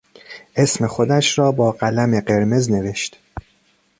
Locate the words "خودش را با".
0.87-1.71